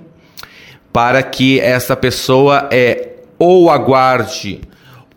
para 0.93 1.23
que 1.23 1.59
essa 1.61 1.97
pessoa 1.97 2.69
é, 2.71 3.09
ou 3.39 3.71
aguarde 3.71 4.61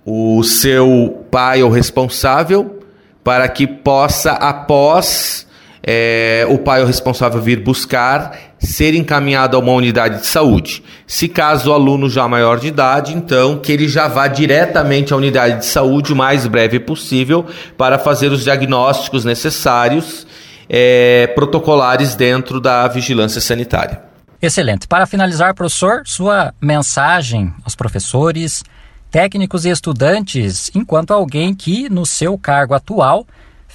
o 0.05 0.41
seu 0.43 1.25
pai 1.29 1.61
ou 1.61 1.69
responsável, 1.69 2.79
para 3.21 3.49
que 3.49 3.67
possa, 3.67 4.31
após 4.31 5.45
é, 5.83 6.47
o 6.49 6.57
pai 6.57 6.79
ou 6.79 6.87
responsável 6.87 7.41
vir 7.41 7.59
buscar, 7.59 8.46
ser 8.59 8.95
encaminhado 8.95 9.55
a 9.55 9.59
uma 9.59 9.71
unidade 9.71 10.21
de 10.21 10.27
saúde. 10.27 10.83
Se 11.05 11.27
caso 11.27 11.69
o 11.69 11.73
aluno 11.73 12.09
já 12.09 12.27
maior 12.27 12.59
de 12.59 12.67
idade, 12.67 13.13
então 13.13 13.59
que 13.59 13.71
ele 13.71 13.87
já 13.87 14.07
vá 14.07 14.27
diretamente 14.27 15.13
à 15.13 15.17
unidade 15.17 15.59
de 15.59 15.65
saúde 15.65 16.13
o 16.13 16.15
mais 16.15 16.45
breve 16.47 16.79
possível 16.79 17.45
para 17.77 17.99
fazer 17.99 18.31
os 18.31 18.43
diagnósticos 18.43 19.23
necessários 19.23 20.25
é, 20.69 21.27
protocolares 21.35 22.15
dentro 22.15 22.59
da 22.59 22.87
vigilância 22.87 23.39
sanitária. 23.39 24.01
Excelente. 24.41 24.87
Para 24.87 25.07
finalizar, 25.07 25.53
professor, 25.55 26.01
sua 26.05 26.53
mensagem 26.61 27.53
aos 27.63 27.75
professores, 27.75 28.63
técnicos 29.09 29.65
e 29.65 29.69
estudantes, 29.69 30.69
enquanto 30.75 31.11
alguém 31.11 31.55
que, 31.55 31.89
no 31.89 32.05
seu 32.05 32.37
cargo 32.37 32.73
atual, 32.73 33.25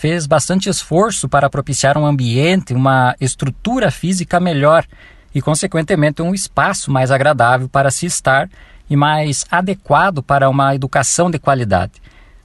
fez 0.03 0.27
bastante 0.27 0.69
esforço 0.69 1.29
para 1.29 1.49
propiciar 1.49 1.97
um 1.97 2.05
ambiente, 2.05 2.75
uma 2.75 3.15
estrutura 3.21 3.89
física 3.89 4.41
melhor 4.41 4.85
e, 5.33 5.41
consequentemente, 5.41 6.21
um 6.21 6.35
espaço 6.35 6.91
mais 6.91 7.13
agradável 7.13 7.69
para 7.69 7.89
se 7.89 8.07
estar 8.07 8.51
e 8.91 8.97
mais 8.97 9.47
adequado 9.49 10.21
para 10.21 10.51
uma 10.51 10.75
educação 10.75 11.31
de 11.31 11.39
qualidade. 11.39 11.93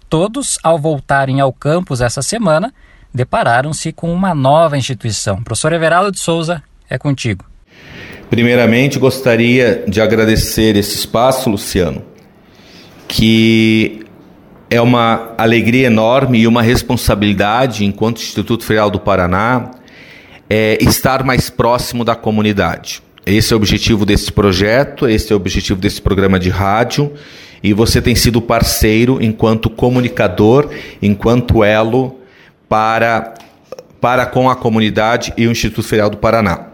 Todos, 0.07 0.59
ao 0.61 0.77
voltarem 0.77 1.39
ao 1.39 1.51
campus 1.51 1.99
essa 1.99 2.21
semana, 2.21 2.71
depararam-se 3.11 3.91
com 3.91 4.13
uma 4.13 4.35
nova 4.35 4.77
instituição. 4.77 5.41
Professor 5.41 5.73
Everaldo 5.73 6.11
de 6.11 6.19
Souza, 6.19 6.61
é 6.87 6.99
contigo. 6.99 7.43
Primeiramente, 8.29 8.99
gostaria 8.99 9.83
de 9.87 9.99
agradecer 9.99 10.75
esse 10.75 10.93
espaço, 10.93 11.49
Luciano, 11.49 12.05
que 13.07 14.05
é 14.69 14.81
uma 14.81 15.33
alegria 15.37 15.87
enorme 15.87 16.39
e 16.39 16.47
uma 16.47 16.61
responsabilidade, 16.61 17.85
enquanto 17.85 18.21
Instituto 18.21 18.63
Federal 18.65 18.89
do 18.89 18.99
Paraná, 18.99 19.71
é 20.49 20.77
estar 20.81 21.23
mais 21.23 21.49
próximo 21.49 22.03
da 22.03 22.15
comunidade. 22.15 23.01
Esse 23.25 23.53
é 23.53 23.55
o 23.55 23.57
objetivo 23.57 24.05
desse 24.05 24.31
projeto, 24.31 25.07
esse 25.07 25.31
é 25.31 25.35
o 25.35 25.37
objetivo 25.37 25.79
desse 25.79 26.01
programa 26.01 26.39
de 26.39 26.49
rádio, 26.49 27.13
e 27.61 27.73
você 27.73 28.01
tem 28.01 28.15
sido 28.15 28.41
parceiro 28.41 29.19
enquanto 29.21 29.69
comunicador, 29.69 30.69
enquanto 31.01 31.63
elo 31.63 32.19
para, 32.69 33.33
para 33.99 34.25
com 34.25 34.49
a 34.49 34.55
comunidade 34.55 35.33
e 35.37 35.47
o 35.47 35.51
Instituto 35.51 35.87
Federal 35.87 36.09
do 36.09 36.17
Paraná. 36.17 36.67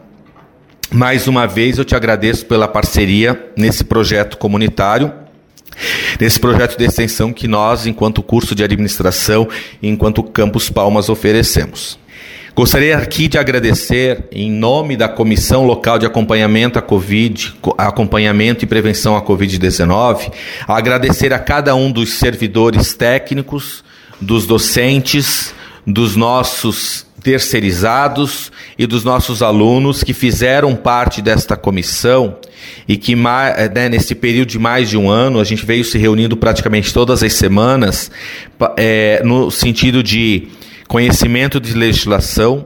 Mais 0.91 1.27
uma 1.27 1.47
vez 1.47 1.79
eu 1.79 1.85
te 1.85 1.95
agradeço 1.95 2.45
pela 2.45 2.67
parceria 2.67 3.51
nesse 3.57 3.83
projeto 3.83 4.37
comunitário 4.37 5.11
nesse 6.19 6.39
projeto 6.39 6.77
de 6.77 6.85
extensão 6.85 7.33
que 7.33 7.47
nós, 7.47 7.85
enquanto 7.85 8.23
curso 8.23 8.55
de 8.55 8.63
administração, 8.63 9.47
enquanto 9.81 10.23
Campus 10.23 10.69
Palmas, 10.69 11.09
oferecemos. 11.09 11.97
Gostaria 12.55 12.95
aqui 12.95 13.27
de 13.27 13.39
agradecer, 13.39 14.25
em 14.31 14.51
nome 14.51 14.95
da 14.95 15.09
Comissão 15.09 15.65
Local 15.65 15.97
de 15.97 16.05
Acompanhamento 16.05 16.77
à 16.77 16.83
Covid, 16.83 17.51
Acompanhamento 17.79 18.63
e 18.63 18.67
Prevenção 18.67 19.17
à 19.17 19.23
Covid-19, 19.23 20.31
agradecer 20.67 21.33
a 21.33 21.39
cada 21.39 21.73
um 21.73 21.91
dos 21.91 22.13
servidores 22.13 22.93
técnicos, 22.93 23.83
dos 24.21 24.45
docentes, 24.45 25.51
dos 25.85 26.15
nossos 26.15 27.07
terceirizados 27.23 28.51
e 28.77 28.85
dos 28.85 29.03
nossos 29.03 29.41
alunos 29.41 30.03
que 30.03 30.13
fizeram 30.13 30.75
parte 30.75 31.21
desta 31.21 31.55
comissão 31.55 32.37
e 32.87 32.97
que 32.97 33.13
eh, 33.13 33.71
né, 33.73 33.89
nesse 33.89 34.13
período 34.13 34.49
de 34.49 34.59
mais 34.59 34.89
de 34.89 34.97
um 34.97 35.09
ano 35.09 35.39
a 35.39 35.43
gente 35.43 35.65
veio 35.65 35.85
se 35.85 35.97
reunindo 35.97 36.35
praticamente 36.35 36.93
todas 36.93 37.23
as 37.23 37.33
semanas 37.33 38.11
é, 38.77 39.21
no 39.23 39.49
sentido 39.49 40.03
de 40.03 40.49
conhecimento 40.87 41.59
de 41.59 41.73
legislação, 41.73 42.65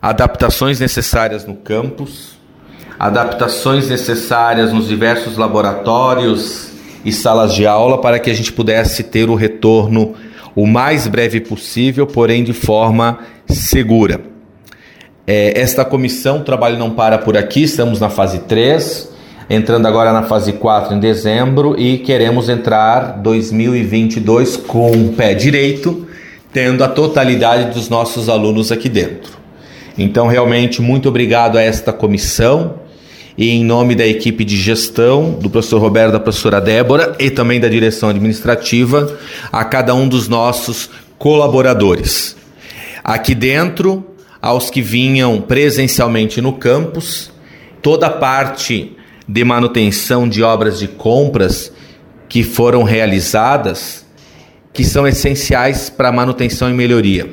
adaptações 0.00 0.80
necessárias 0.80 1.44
no 1.44 1.54
campus, 1.54 2.36
adaptações 2.98 3.88
necessárias 3.88 4.72
nos 4.72 4.88
diversos 4.88 5.36
laboratórios 5.36 6.70
e 7.04 7.12
salas 7.12 7.54
de 7.54 7.66
aula 7.66 8.00
para 8.00 8.18
que 8.18 8.30
a 8.30 8.34
gente 8.34 8.52
pudesse 8.52 9.04
ter 9.04 9.28
o 9.28 9.34
retorno 9.34 10.14
o 10.56 10.66
mais 10.66 11.06
breve 11.06 11.38
possível, 11.38 12.06
porém 12.06 12.42
de 12.42 12.54
forma 12.54 13.18
segura. 13.46 14.22
É, 15.26 15.60
esta 15.60 15.84
comissão, 15.84 16.38
o 16.38 16.44
trabalho 16.44 16.78
não 16.78 16.90
para 16.90 17.18
por 17.18 17.36
aqui, 17.36 17.64
estamos 17.64 18.00
na 18.00 18.08
fase 18.08 18.38
3, 18.40 19.12
entrando 19.50 19.86
agora 19.86 20.12
na 20.12 20.22
fase 20.22 20.54
4 20.54 20.94
em 20.94 21.00
dezembro 21.00 21.78
e 21.78 21.98
queremos 21.98 22.48
entrar 22.48 23.18
2022 23.18 24.56
com 24.56 24.90
o 24.90 25.12
pé 25.12 25.34
direito, 25.34 26.06
tendo 26.52 26.82
a 26.82 26.88
totalidade 26.88 27.74
dos 27.74 27.90
nossos 27.90 28.30
alunos 28.30 28.72
aqui 28.72 28.88
dentro. 28.88 29.36
Então, 29.98 30.26
realmente, 30.26 30.80
muito 30.80 31.08
obrigado 31.08 31.58
a 31.58 31.62
esta 31.62 31.92
comissão 31.92 32.85
e 33.36 33.50
em 33.50 33.64
nome 33.64 33.94
da 33.94 34.06
equipe 34.06 34.44
de 34.44 34.56
gestão, 34.56 35.32
do 35.32 35.50
professor 35.50 35.78
Roberto, 35.78 36.12
da 36.12 36.20
professora 36.20 36.60
Débora 36.60 37.14
e 37.18 37.30
também 37.30 37.60
da 37.60 37.68
direção 37.68 38.08
administrativa, 38.08 39.18
a 39.52 39.64
cada 39.64 39.94
um 39.94 40.08
dos 40.08 40.28
nossos 40.28 40.88
colaboradores. 41.18 42.36
Aqui 43.04 43.34
dentro, 43.34 44.04
aos 44.40 44.70
que 44.70 44.80
vinham 44.80 45.40
presencialmente 45.40 46.40
no 46.40 46.54
campus, 46.54 47.30
toda 47.82 48.06
a 48.06 48.10
parte 48.10 48.96
de 49.28 49.44
manutenção 49.44 50.28
de 50.28 50.42
obras 50.42 50.78
de 50.78 50.88
compras 50.88 51.72
que 52.28 52.42
foram 52.42 52.82
realizadas, 52.82 54.04
que 54.72 54.84
são 54.84 55.06
essenciais 55.06 55.90
para 55.90 56.12
manutenção 56.12 56.70
e 56.70 56.74
melhoria. 56.74 57.28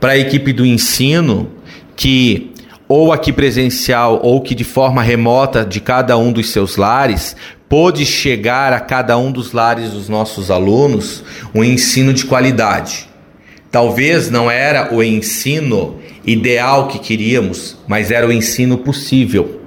Para 0.00 0.12
a 0.12 0.18
equipe 0.18 0.52
do 0.52 0.64
ensino, 0.64 1.50
que 1.96 2.53
ou 2.96 3.12
aqui 3.12 3.32
presencial 3.32 4.20
ou 4.22 4.40
que 4.40 4.54
de 4.54 4.62
forma 4.62 5.02
remota 5.02 5.64
de 5.64 5.80
cada 5.80 6.16
um 6.16 6.30
dos 6.30 6.50
seus 6.50 6.76
lares, 6.76 7.34
pôde 7.68 8.06
chegar 8.06 8.72
a 8.72 8.78
cada 8.78 9.18
um 9.18 9.32
dos 9.32 9.50
lares 9.50 9.90
dos 9.90 10.08
nossos 10.08 10.48
alunos 10.48 11.24
um 11.52 11.64
ensino 11.64 12.14
de 12.14 12.24
qualidade. 12.24 13.08
Talvez 13.68 14.30
não 14.30 14.48
era 14.48 14.94
o 14.94 15.02
ensino 15.02 15.96
ideal 16.24 16.86
que 16.86 17.00
queríamos, 17.00 17.76
mas 17.88 18.12
era 18.12 18.28
o 18.28 18.32
ensino 18.32 18.78
possível. 18.78 19.60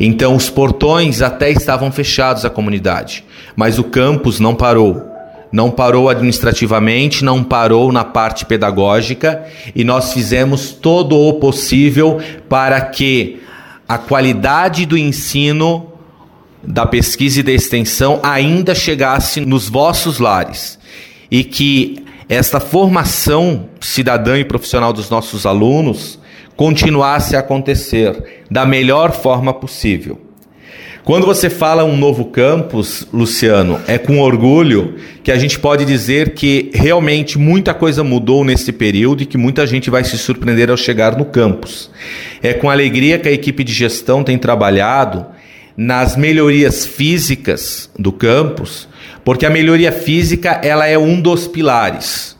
Então 0.00 0.34
os 0.34 0.48
portões 0.48 1.20
até 1.20 1.50
estavam 1.50 1.92
fechados 1.92 2.46
à 2.46 2.50
comunidade, 2.50 3.26
mas 3.54 3.78
o 3.78 3.84
campus 3.84 4.40
não 4.40 4.54
parou. 4.54 5.11
Não 5.52 5.70
parou 5.70 6.08
administrativamente, 6.08 7.24
não 7.24 7.44
parou 7.44 7.92
na 7.92 8.04
parte 8.04 8.46
pedagógica 8.46 9.44
e 9.74 9.84
nós 9.84 10.12
fizemos 10.12 10.70
todo 10.70 11.16
o 11.16 11.34
possível 11.34 12.18
para 12.48 12.80
que 12.80 13.40
a 13.86 13.98
qualidade 13.98 14.86
do 14.86 14.96
ensino, 14.96 15.92
da 16.62 16.86
pesquisa 16.86 17.40
e 17.40 17.42
da 17.42 17.52
extensão 17.52 18.20
ainda 18.22 18.74
chegasse 18.74 19.40
nos 19.40 19.68
vossos 19.68 20.18
lares 20.18 20.78
e 21.30 21.44
que 21.44 22.02
esta 22.28 22.58
formação 22.58 23.68
cidadã 23.80 24.38
e 24.38 24.44
profissional 24.44 24.92
dos 24.92 25.10
nossos 25.10 25.44
alunos 25.44 26.18
continuasse 26.56 27.36
a 27.36 27.40
acontecer 27.40 28.44
da 28.50 28.64
melhor 28.64 29.12
forma 29.12 29.52
possível. 29.52 30.31
Quando 31.04 31.26
você 31.26 31.50
fala 31.50 31.84
um 31.84 31.96
novo 31.96 32.26
campus, 32.26 33.08
Luciano, 33.12 33.80
é 33.88 33.98
com 33.98 34.20
orgulho 34.20 34.94
que 35.24 35.32
a 35.32 35.36
gente 35.36 35.58
pode 35.58 35.84
dizer 35.84 36.32
que 36.32 36.70
realmente 36.72 37.40
muita 37.40 37.74
coisa 37.74 38.04
mudou 38.04 38.44
nesse 38.44 38.70
período 38.70 39.20
e 39.20 39.26
que 39.26 39.36
muita 39.36 39.66
gente 39.66 39.90
vai 39.90 40.04
se 40.04 40.16
surpreender 40.16 40.70
ao 40.70 40.76
chegar 40.76 41.18
no 41.18 41.24
campus. 41.24 41.90
É 42.40 42.54
com 42.54 42.70
alegria 42.70 43.18
que 43.18 43.28
a 43.28 43.32
equipe 43.32 43.64
de 43.64 43.72
gestão 43.72 44.22
tem 44.22 44.38
trabalhado 44.38 45.26
nas 45.76 46.16
melhorias 46.16 46.86
físicas 46.86 47.90
do 47.98 48.12
campus, 48.12 48.86
porque 49.24 49.44
a 49.44 49.50
melhoria 49.50 49.90
física 49.90 50.60
ela 50.62 50.86
é 50.86 50.96
um 50.96 51.20
dos 51.20 51.48
pilares. 51.48 52.36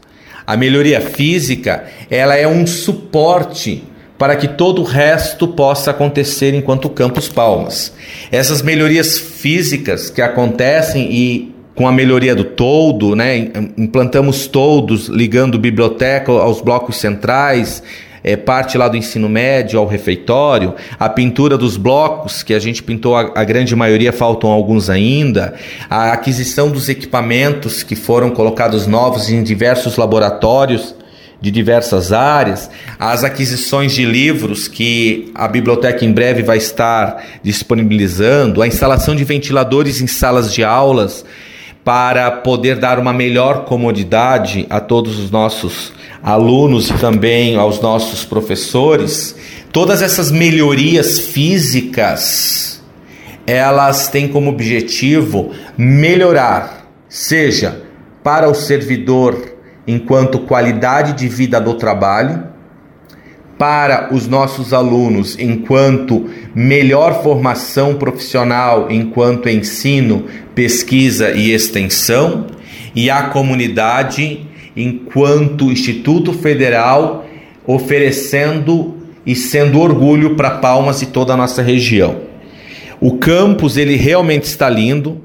A 0.46 0.56
melhoria 0.56 1.00
física 1.00 1.86
ela 2.08 2.36
é 2.36 2.46
um 2.46 2.64
suporte 2.64 3.82
para 4.22 4.36
que 4.36 4.46
todo 4.46 4.82
o 4.82 4.84
resto 4.84 5.48
possa 5.48 5.90
acontecer 5.90 6.54
enquanto 6.54 6.88
Campos 6.88 7.28
Palmas. 7.28 7.92
Essas 8.30 8.62
melhorias 8.62 9.18
físicas 9.18 10.10
que 10.10 10.22
acontecem 10.22 11.12
e 11.12 11.52
com 11.74 11.88
a 11.88 11.92
melhoria 11.92 12.32
do 12.32 12.44
toldo, 12.44 13.16
né, 13.16 13.50
implantamos 13.76 14.46
toldos 14.46 15.08
ligando 15.08 15.58
biblioteca 15.58 16.30
aos 16.30 16.60
blocos 16.60 16.98
centrais, 16.98 17.82
é, 18.22 18.36
parte 18.36 18.78
lá 18.78 18.86
do 18.86 18.96
ensino 18.96 19.28
médio 19.28 19.80
ao 19.80 19.88
refeitório, 19.88 20.76
a 21.00 21.08
pintura 21.08 21.58
dos 21.58 21.76
blocos, 21.76 22.44
que 22.44 22.54
a 22.54 22.60
gente 22.60 22.80
pintou 22.80 23.16
a, 23.16 23.32
a, 23.34 23.42
grande 23.42 23.74
maioria, 23.74 24.12
faltam 24.12 24.50
alguns 24.50 24.88
ainda, 24.88 25.54
a 25.90 26.12
aquisição 26.12 26.70
dos 26.70 26.88
equipamentos 26.88 27.82
que 27.82 27.96
foram 27.96 28.30
colocados 28.30 28.86
novos 28.86 29.28
em 29.28 29.42
diversos 29.42 29.96
laboratórios 29.96 30.94
de 31.42 31.50
diversas 31.50 32.12
áreas, 32.12 32.70
as 33.00 33.24
aquisições 33.24 33.92
de 33.92 34.04
livros 34.04 34.68
que 34.68 35.32
a 35.34 35.48
biblioteca 35.48 36.04
em 36.04 36.12
breve 36.12 36.40
vai 36.40 36.56
estar 36.56 37.20
disponibilizando, 37.42 38.62
a 38.62 38.68
instalação 38.68 39.16
de 39.16 39.24
ventiladores 39.24 40.00
em 40.00 40.06
salas 40.06 40.54
de 40.54 40.62
aulas 40.62 41.24
para 41.84 42.30
poder 42.30 42.76
dar 42.78 42.96
uma 43.00 43.12
melhor 43.12 43.64
comodidade 43.64 44.64
a 44.70 44.78
todos 44.78 45.18
os 45.18 45.32
nossos 45.32 45.92
alunos 46.22 46.88
e 46.88 46.94
também 46.94 47.56
aos 47.56 47.80
nossos 47.80 48.24
professores. 48.24 49.34
Todas 49.72 50.00
essas 50.00 50.30
melhorias 50.30 51.18
físicas, 51.18 52.80
elas 53.44 54.06
têm 54.06 54.28
como 54.28 54.48
objetivo 54.48 55.50
melhorar, 55.76 56.86
seja 57.08 57.82
para 58.22 58.48
o 58.48 58.54
servidor 58.54 59.51
enquanto 59.86 60.40
qualidade 60.40 61.14
de 61.14 61.28
vida 61.28 61.60
do 61.60 61.74
trabalho, 61.74 62.52
para 63.58 64.12
os 64.12 64.26
nossos 64.26 64.72
alunos 64.72 65.38
enquanto 65.38 66.28
melhor 66.54 67.22
formação 67.22 67.94
profissional, 67.94 68.90
enquanto 68.90 69.48
ensino, 69.48 70.24
pesquisa 70.54 71.30
e 71.30 71.52
extensão, 71.52 72.46
e 72.94 73.08
a 73.08 73.24
comunidade 73.24 74.46
enquanto 74.76 75.70
Instituto 75.70 76.32
Federal 76.32 77.24
oferecendo 77.66 78.96
e 79.24 79.36
sendo 79.36 79.78
orgulho 79.78 80.34
para 80.34 80.58
Palmas 80.58 81.00
e 81.02 81.06
toda 81.06 81.34
a 81.34 81.36
nossa 81.36 81.62
região. 81.62 82.22
O 83.00 83.18
campus 83.18 83.76
ele 83.76 83.96
realmente 83.96 84.44
está 84.44 84.68
lindo, 84.68 85.20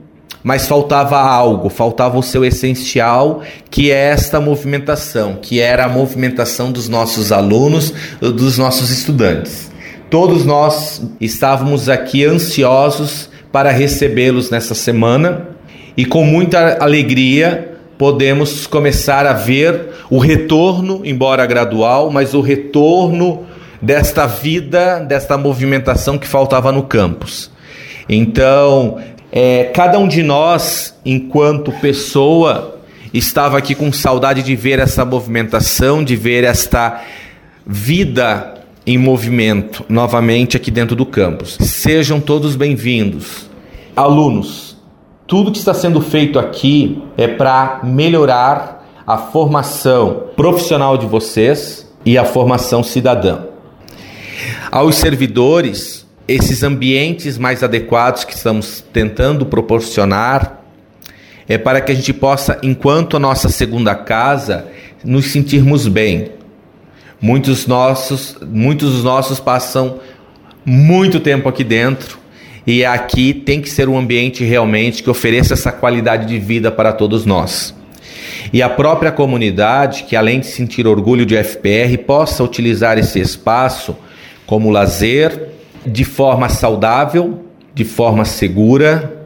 mas 0.47 0.65
faltava 0.65 1.19
algo, 1.19 1.67
faltava 1.67 2.17
o 2.17 2.23
seu 2.23 2.45
essencial, 2.45 3.41
que 3.69 3.91
é 3.91 4.11
esta 4.11 4.39
movimentação, 4.39 5.37
que 5.41 5.59
era 5.59 5.83
a 5.83 5.89
movimentação 5.89 6.71
dos 6.71 6.87
nossos 6.87 7.33
alunos, 7.33 7.93
dos 8.21 8.57
nossos 8.57 8.89
estudantes. 8.89 9.69
Todos 10.09 10.45
nós 10.45 11.01
estávamos 11.19 11.89
aqui 11.89 12.23
ansiosos 12.23 13.29
para 13.51 13.71
recebê-los 13.71 14.49
nessa 14.49 14.73
semana 14.73 15.49
e 15.97 16.05
com 16.05 16.23
muita 16.23 16.77
alegria 16.81 17.73
podemos 17.97 18.65
começar 18.65 19.25
a 19.25 19.33
ver 19.33 19.89
o 20.09 20.17
retorno, 20.17 21.01
embora 21.03 21.45
gradual, 21.45 22.09
mas 22.09 22.33
o 22.33 22.39
retorno 22.39 23.43
desta 23.81 24.25
vida, 24.25 24.99
desta 24.99 25.37
movimentação 25.37 26.17
que 26.17 26.25
faltava 26.25 26.71
no 26.71 26.83
campus. 26.83 27.51
Então, 28.07 28.97
é, 29.39 29.65
cada 29.65 29.99
um 29.99 30.07
de 30.07 30.23
nós, 30.23 30.95
enquanto 31.05 31.71
pessoa, 31.73 32.79
estava 33.13 33.55
aqui 33.55 33.75
com 33.75 33.93
saudade 33.93 34.41
de 34.41 34.55
ver 34.55 34.79
essa 34.79 35.05
movimentação, 35.05 36.03
de 36.03 36.15
ver 36.15 36.43
esta 36.43 37.03
vida 37.63 38.55
em 38.83 38.97
movimento 38.97 39.85
novamente 39.87 40.57
aqui 40.57 40.71
dentro 40.71 40.95
do 40.95 41.05
campus. 41.05 41.55
Sejam 41.61 42.19
todos 42.19 42.55
bem-vindos. 42.55 43.47
Alunos, 43.95 44.75
tudo 45.27 45.51
que 45.51 45.59
está 45.59 45.71
sendo 45.75 46.01
feito 46.01 46.39
aqui 46.39 46.99
é 47.15 47.27
para 47.27 47.81
melhorar 47.83 48.89
a 49.05 49.19
formação 49.19 50.23
profissional 50.35 50.97
de 50.97 51.05
vocês 51.05 51.87
e 52.03 52.17
a 52.17 52.25
formação 52.25 52.81
cidadã. 52.81 53.41
Aos 54.71 54.95
servidores, 54.95 55.96
esses 56.27 56.61
ambientes 56.61 57.37
mais 57.37 57.63
adequados 57.63 58.23
que 58.23 58.33
estamos 58.33 58.83
tentando 58.91 59.45
proporcionar 59.45 60.61
é 61.47 61.57
para 61.57 61.79
que 61.79 61.91
a 61.91 61.95
gente 61.95 62.11
possa, 62.11 62.59
enquanto 62.61 63.15
a 63.15 63.19
nossa 63.19 63.47
segunda 63.47 63.95
casa, 63.95 64.67
nos 65.03 65.27
sentirmos 65.27 65.87
bem. 65.87 66.31
Muitos 67.21 67.65
nossos, 67.65 68.37
muitos 68.45 68.91
dos 68.91 69.03
nossos 69.03 69.39
passam 69.39 69.99
muito 70.65 71.21
tempo 71.21 71.47
aqui 71.47 71.63
dentro 71.63 72.19
e 72.65 72.83
aqui 72.83 73.33
tem 73.33 73.61
que 73.61 73.69
ser 73.69 73.87
um 73.87 73.97
ambiente 73.97 74.43
realmente 74.43 75.01
que 75.01 75.09
ofereça 75.09 75.53
essa 75.53 75.71
qualidade 75.71 76.25
de 76.25 76.37
vida 76.37 76.69
para 76.69 76.91
todos 76.91 77.25
nós. 77.25 77.73
E 78.51 78.61
a 78.61 78.69
própria 78.69 79.11
comunidade, 79.11 80.03
que 80.03 80.15
além 80.15 80.41
de 80.41 80.47
sentir 80.47 80.85
orgulho 80.85 81.25
de 81.25 81.41
FPR, 81.41 81.97
possa 82.05 82.43
utilizar 82.43 82.97
esse 82.97 83.19
espaço 83.19 83.95
como 84.45 84.69
lazer, 84.69 85.56
de 85.87 86.03
forma 86.03 86.49
saudável, 86.49 87.45
de 87.73 87.85
forma 87.85 88.25
segura 88.25 89.17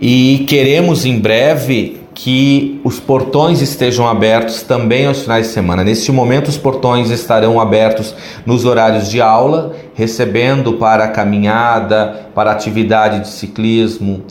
e 0.00 0.46
queremos 0.48 1.04
em 1.04 1.18
breve 1.18 2.00
que 2.14 2.80
os 2.82 2.98
portões 2.98 3.60
estejam 3.60 4.08
abertos 4.08 4.62
também 4.62 5.06
aos 5.06 5.22
finais 5.22 5.48
de 5.48 5.52
semana. 5.52 5.84
Neste 5.84 6.10
momento, 6.10 6.48
os 6.48 6.56
portões 6.56 7.10
estarão 7.10 7.60
abertos 7.60 8.14
nos 8.46 8.64
horários 8.64 9.10
de 9.10 9.20
aula, 9.20 9.72
recebendo 9.94 10.74
para 10.74 11.08
caminhada, 11.08 12.28
para 12.34 12.50
atividade 12.50 13.20
de 13.20 13.28
ciclismo, 13.28 14.22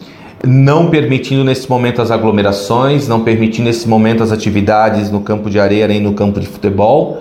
não 0.43 0.89
permitindo 0.89 1.43
nesse 1.43 1.69
momento 1.69 2.01
as 2.01 2.09
aglomerações, 2.09 3.07
não 3.07 3.23
permitindo 3.23 3.67
nesse 3.67 3.87
momento 3.87 4.23
as 4.23 4.31
atividades 4.31 5.11
no 5.11 5.21
campo 5.21 5.51
de 5.51 5.59
areia 5.59 5.87
nem 5.87 6.01
no 6.01 6.13
campo 6.13 6.39
de 6.39 6.47
futebol. 6.47 7.19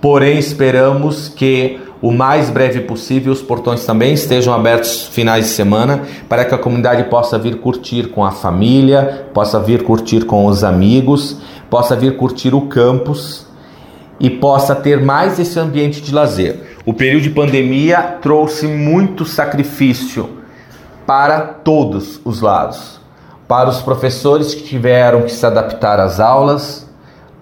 Porém, 0.00 0.38
esperamos 0.38 1.28
que 1.28 1.78
o 2.02 2.10
mais 2.10 2.48
breve 2.48 2.80
possível 2.80 3.32
os 3.32 3.42
portões 3.42 3.84
também 3.84 4.14
estejam 4.14 4.54
abertos 4.54 5.06
finais 5.08 5.46
de 5.46 5.50
semana 5.50 6.02
para 6.28 6.44
que 6.44 6.54
a 6.54 6.58
comunidade 6.58 7.04
possa 7.04 7.38
vir 7.38 7.56
curtir 7.56 8.08
com 8.08 8.24
a 8.24 8.30
família, 8.30 9.26
possa 9.34 9.60
vir 9.60 9.82
curtir 9.82 10.24
com 10.24 10.46
os 10.46 10.64
amigos, 10.64 11.36
possa 11.68 11.94
vir 11.94 12.16
curtir 12.16 12.54
o 12.54 12.62
campus 12.62 13.46
e 14.18 14.30
possa 14.30 14.74
ter 14.74 15.02
mais 15.02 15.38
esse 15.38 15.58
ambiente 15.58 16.00
de 16.00 16.14
lazer. 16.14 16.78
O 16.86 16.94
período 16.94 17.24
de 17.24 17.30
pandemia 17.30 18.00
trouxe 18.22 18.66
muito 18.66 19.26
sacrifício 19.26 20.30
para 21.06 21.40
todos 21.40 22.18
os 22.24 22.40
lados. 22.40 22.98
Para 23.46 23.68
os 23.68 23.82
professores 23.82 24.54
que 24.54 24.62
tiveram 24.62 25.22
que 25.22 25.32
se 25.32 25.44
adaptar 25.44 26.00
às 26.00 26.18
aulas, 26.18 26.88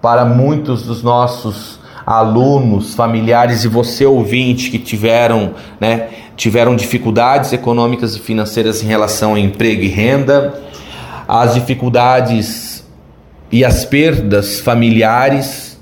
para 0.01 0.25
muitos 0.25 0.83
dos 0.83 1.01
nossos 1.01 1.78
alunos, 2.09 2.95
familiares 2.95 3.63
e 3.63 3.67
você 3.67 4.03
ouvinte 4.03 4.71
que 4.71 4.79
tiveram, 4.79 5.53
né, 5.79 6.07
tiveram 6.35 6.75
dificuldades 6.75 7.53
econômicas 7.53 8.15
e 8.15 8.19
financeiras 8.19 8.81
em 8.81 8.87
relação 8.87 9.35
a 9.35 9.39
emprego 9.39 9.83
e 9.83 9.87
renda, 9.87 10.59
as 11.27 11.53
dificuldades 11.53 12.83
e 13.51 13.63
as 13.63 13.85
perdas 13.85 14.59
familiares, 14.59 15.79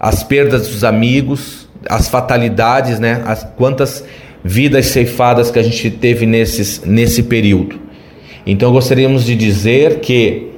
as 0.00 0.24
perdas 0.24 0.66
dos 0.66 0.82
amigos, 0.82 1.68
as 1.88 2.08
fatalidades, 2.08 2.98
né, 2.98 3.22
as 3.24 3.44
quantas 3.56 4.04
vidas 4.42 4.86
ceifadas 4.86 5.52
que 5.52 5.60
a 5.60 5.62
gente 5.62 5.88
teve 5.92 6.26
nesses, 6.26 6.82
nesse 6.84 7.22
período. 7.22 7.78
Então 8.44 8.72
gostaríamos 8.72 9.24
de 9.24 9.36
dizer 9.36 10.00
que 10.00 10.50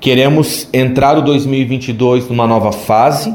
queremos 0.00 0.68
entrar 0.72 1.16
o 1.16 1.22
2022 1.22 2.28
numa 2.28 2.48
nova 2.48 2.72
fase 2.72 3.32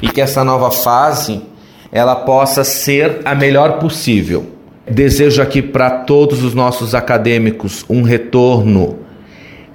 e 0.00 0.08
que 0.08 0.20
essa 0.20 0.44
nova 0.44 0.70
fase 0.70 1.42
ela 1.90 2.16
possa 2.16 2.64
ser 2.64 3.20
a 3.24 3.34
melhor 3.34 3.78
possível. 3.78 4.46
Desejo 4.90 5.42
aqui 5.42 5.60
para 5.60 5.90
todos 5.90 6.42
os 6.42 6.54
nossos 6.54 6.94
acadêmicos 6.94 7.84
um 7.88 8.02
retorno 8.02 9.00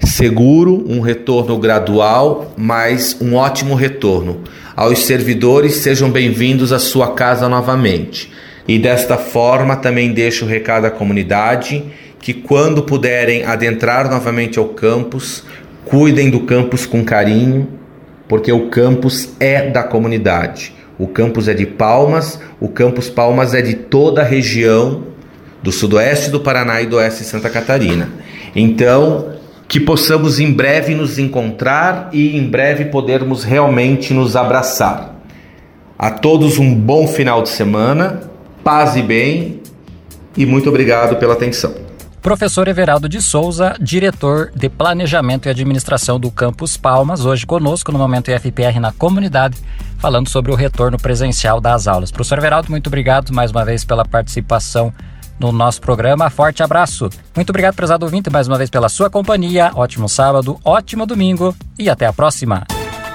seguro, 0.04 0.84
um 0.88 1.00
retorno 1.00 1.58
gradual, 1.58 2.52
mas 2.56 3.16
um 3.20 3.34
ótimo 3.34 3.74
retorno. 3.74 4.40
Aos 4.76 5.04
servidores, 5.04 5.76
sejam 5.76 6.10
bem-vindos 6.10 6.72
à 6.72 6.78
sua 6.78 7.12
casa 7.12 7.48
novamente. 7.48 8.30
E 8.66 8.78
desta 8.78 9.16
forma 9.16 9.76
também 9.76 10.12
deixo 10.12 10.44
o 10.44 10.48
recado 10.48 10.86
à 10.86 10.90
comunidade 10.90 11.84
que 12.18 12.32
quando 12.32 12.82
puderem 12.82 13.44
adentrar 13.44 14.10
novamente 14.10 14.58
ao 14.58 14.66
campus, 14.68 15.44
cuidem 15.84 16.30
do 16.30 16.40
campus 16.40 16.86
com 16.86 17.04
carinho, 17.04 17.68
porque 18.28 18.52
o 18.52 18.68
campus 18.68 19.30
é 19.38 19.70
da 19.70 19.82
comunidade. 19.82 20.72
O 20.98 21.08
campus 21.08 21.48
é 21.48 21.54
de 21.54 21.66
Palmas, 21.66 22.40
o 22.60 22.68
campus 22.68 23.10
Palmas 23.10 23.54
é 23.54 23.60
de 23.60 23.74
toda 23.74 24.22
a 24.22 24.24
região 24.24 25.04
do 25.62 25.72
sudoeste 25.72 26.30
do 26.30 26.40
Paraná 26.40 26.80
e 26.82 26.86
do 26.86 26.96
oeste 26.96 27.22
de 27.22 27.28
Santa 27.28 27.50
Catarina. 27.50 28.08
Então, 28.54 29.34
que 29.66 29.80
possamos 29.80 30.38
em 30.38 30.52
breve 30.52 30.94
nos 30.94 31.18
encontrar 31.18 32.10
e 32.12 32.36
em 32.36 32.46
breve 32.46 32.86
podermos 32.86 33.44
realmente 33.44 34.12
nos 34.12 34.36
abraçar. 34.36 35.16
A 35.98 36.10
todos 36.10 36.58
um 36.58 36.74
bom 36.74 37.08
final 37.08 37.42
de 37.42 37.48
semana, 37.48 38.20
paz 38.62 38.94
e 38.94 39.02
bem, 39.02 39.60
e 40.36 40.44
muito 40.44 40.68
obrigado 40.68 41.16
pela 41.16 41.32
atenção. 41.32 41.74
Professor 42.24 42.66
Everaldo 42.66 43.06
de 43.06 43.20
Souza, 43.20 43.76
diretor 43.78 44.50
de 44.56 44.70
Planejamento 44.70 45.46
e 45.46 45.50
Administração 45.50 46.18
do 46.18 46.30
Campus 46.30 46.74
Palmas, 46.74 47.26
hoje 47.26 47.44
conosco 47.44 47.92
no 47.92 47.98
Momento 47.98 48.30
IFPR 48.30 48.80
na 48.80 48.92
comunidade, 48.92 49.58
falando 49.98 50.30
sobre 50.30 50.50
o 50.50 50.54
retorno 50.54 50.96
presencial 50.96 51.60
das 51.60 51.86
aulas. 51.86 52.10
Professor 52.10 52.38
Everaldo, 52.38 52.70
muito 52.70 52.86
obrigado 52.86 53.30
mais 53.30 53.50
uma 53.50 53.62
vez 53.62 53.84
pela 53.84 54.06
participação 54.06 54.90
no 55.38 55.52
nosso 55.52 55.82
programa. 55.82 56.30
Forte 56.30 56.62
abraço. 56.62 57.10
Muito 57.36 57.50
obrigado, 57.50 57.74
prezado 57.74 58.06
ouvinte, 58.06 58.30
mais 58.30 58.48
uma 58.48 58.56
vez 58.56 58.70
pela 58.70 58.88
sua 58.88 59.10
companhia. 59.10 59.70
Ótimo 59.74 60.08
sábado, 60.08 60.58
ótimo 60.64 61.04
domingo 61.04 61.54
e 61.78 61.90
até 61.90 62.06
a 62.06 62.12
próxima. 62.12 62.64